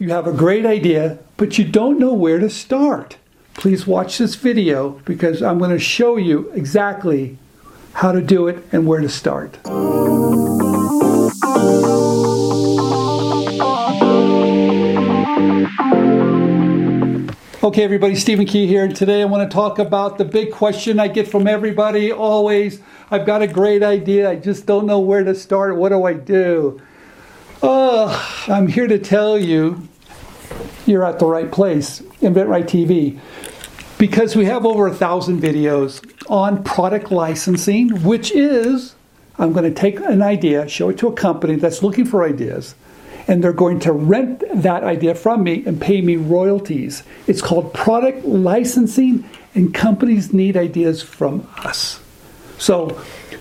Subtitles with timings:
[0.00, 3.16] You have a great idea, but you don't know where to start.
[3.54, 7.36] Please watch this video because I'm going to show you exactly
[7.94, 9.58] how to do it and where to start.
[17.64, 21.00] Okay, everybody, Stephen Key here, and today I want to talk about the big question
[21.00, 22.80] I get from everybody always.
[23.10, 25.76] I've got a great idea, I just don't know where to start.
[25.76, 26.80] What do I do?
[27.60, 28.17] Oh,
[28.50, 29.86] I'm here to tell you
[30.86, 33.18] you're at the right place, in InventRight TV,
[33.98, 38.94] because we have over a thousand videos on product licensing, which is
[39.38, 42.74] I'm going to take an idea, show it to a company that's looking for ideas,
[43.26, 47.02] and they're going to rent that idea from me and pay me royalties.
[47.26, 52.00] It's called product licensing, and companies need ideas from us.
[52.58, 53.00] So,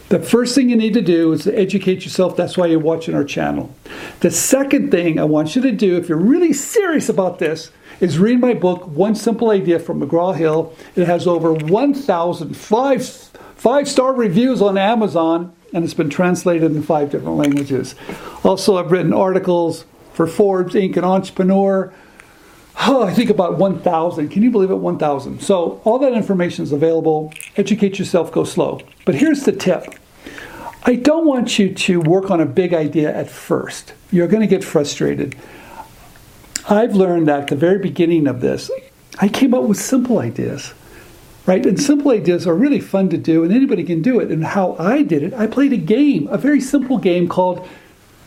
[0.10, 2.38] the first thing you need to do is to educate yourself.
[2.38, 3.76] That's why you're watching our channel.
[4.22, 8.18] The second thing I want you to do, if you're really serious about this, is
[8.18, 10.74] read my book, One Simple Idea from McGraw Hill.
[10.96, 16.84] It has over 1,000 five, five star reviews on Amazon, and it's been translated in
[16.84, 17.96] five different languages.
[18.44, 21.94] Also, I've written articles for Forbes, Inc., and Entrepreneur.
[22.80, 24.30] Oh, I think about 1,000.
[24.30, 24.76] Can you believe it?
[24.76, 25.42] 1,000.
[25.42, 27.34] So, all that information is available.
[27.56, 28.82] Educate yourself, go slow.
[29.04, 29.96] But here's the tip
[30.86, 33.94] I don't want you to work on a big idea at first.
[34.12, 35.36] You're going to get frustrated.
[36.70, 38.70] I've learned that at the very beginning of this,
[39.20, 40.74] I came up with simple ideas,
[41.46, 41.66] right?
[41.66, 44.32] And simple ideas are really fun to do, and anybody can do it.
[44.32, 47.68] And how I did it, I played a game, a very simple game called